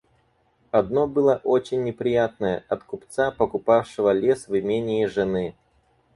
Одно 0.71 1.05
было 1.07 1.39
очень 1.43 1.83
неприятное— 1.83 2.65
от 2.69 2.83
купца, 2.83 3.29
покупавшего 3.29 4.09
лес 4.09 4.47
в 4.47 4.57
имении 4.59 5.05
жены. 5.05 5.53